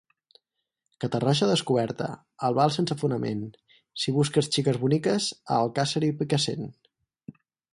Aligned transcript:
Catarroja 1.03 1.49
descoberta, 1.49 2.07
Albal 2.47 2.73
sense 2.77 2.97
fonament, 3.01 3.43
si 4.05 4.15
busques 4.17 4.49
xiques 4.57 4.81
boniques, 4.87 5.29
a 5.51 5.61
Alcàsser 5.67 6.05
i 6.09 6.11
Picassent. 6.23 6.67